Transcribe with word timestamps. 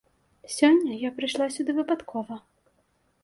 Сёння 0.53 0.95
я 1.07 1.11
прыйшла 1.19 1.45
сюды 1.57 1.71
выпадкова. 1.79 2.39